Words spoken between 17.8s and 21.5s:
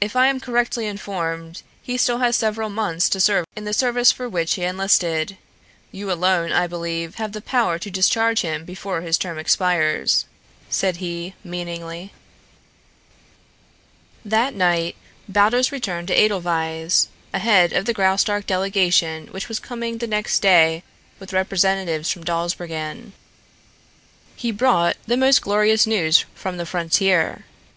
the Graustark delegation which was coming the next day with